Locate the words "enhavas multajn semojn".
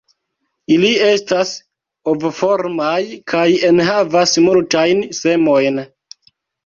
3.69-5.83